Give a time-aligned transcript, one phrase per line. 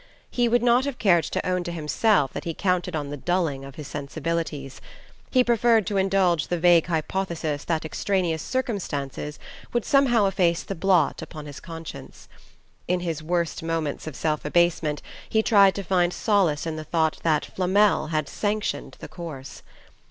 [0.31, 3.63] He would not have cared to own to himself that he counted on the dulling
[3.63, 4.81] of his sensibilities:
[5.29, 9.37] he preferred to indulge the vague hypothesis that extraneous circumstances
[9.73, 12.27] would somehow efface the blot upon his conscience.
[12.87, 17.19] In his worst moments of self abasement he tried to find solace in the thought
[17.21, 19.61] that Flamel had sanctioned his course.